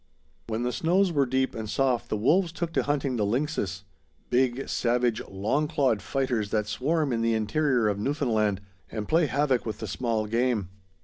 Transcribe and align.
When 0.47 0.63
the 0.63 0.71
snows 0.71 1.11
were 1.11 1.27
deep 1.27 1.53
and 1.53 1.69
soft 1.69 2.09
the 2.09 2.17
wolves 2.17 2.51
took 2.51 2.73
to 2.73 2.81
hunting 2.81 3.17
the 3.17 3.23
lynxes, 3.23 3.83
big, 4.31 4.67
savage, 4.67 5.21
long 5.27 5.67
clawed 5.67 6.01
fighters 6.01 6.49
that 6.49 6.65
swarm 6.65 7.13
in 7.13 7.21
the 7.21 7.35
interior 7.35 7.87
of 7.87 7.99
Newfoundland 7.99 8.61
and 8.89 9.07
play 9.07 9.27
havoc 9.27 9.63
with 9.63 9.77
the 9.77 9.85
small 9.85 10.25
game. 10.25 10.69